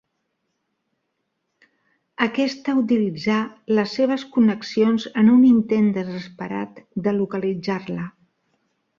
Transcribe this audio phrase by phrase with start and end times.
[2.25, 3.35] Aquesta utilitzà
[3.79, 8.07] les seves connexions en un intent desesperat de localitzar-la.